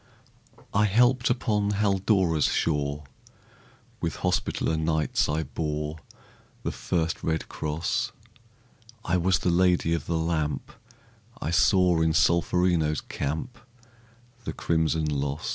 I 0.73 0.85
helped 0.85 1.29
upon 1.29 1.73
Haldora's 1.73 2.45
shore; 2.45 3.03
With 3.99 4.15
Hospitaller 4.15 4.75
Knights 4.75 5.29
I 5.29 5.43
bore 5.43 5.97
The 6.63 6.71
first 6.71 7.21
red 7.21 7.47
cross; 7.49 8.11
I 9.05 9.17
was 9.17 9.37
the 9.37 9.51
Lady 9.51 9.93
of 9.93 10.07
the 10.07 10.17
Lamp; 10.17 10.71
I 11.39 11.51
saw 11.51 12.01
in 12.01 12.13
Solferino's 12.13 13.01
camp 13.01 13.59
The 14.43 14.53
crimson 14.53 15.05
loss. 15.05 15.49